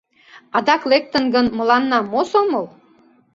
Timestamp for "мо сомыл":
2.11-2.65